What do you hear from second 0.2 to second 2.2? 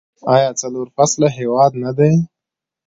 آیا څلور فصله هیواد نه دی؟